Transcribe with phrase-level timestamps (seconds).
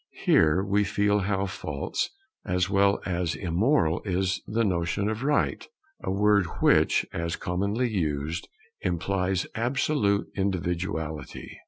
[0.25, 2.09] Here we feel how false
[2.43, 5.63] as well as immoral is the notion of Right,
[6.03, 8.47] a word which, as commonly used,
[8.81, 11.59] implies absolute individuality.